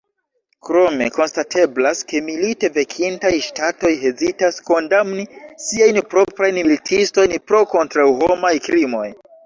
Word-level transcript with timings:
Krome 0.67 1.07
konstateblas, 1.17 2.01
ke 2.13 2.21
milite 2.29 2.71
venkintaj 2.79 3.33
ŝtatoj 3.49 3.93
hezitas 4.07 4.59
kondamni 4.73 5.29
siajn 5.69 6.05
proprajn 6.17 6.63
militistojn 6.65 7.41
pro 7.49 7.67
kontraŭhomaj 7.79 8.57
krimoj. 8.71 9.11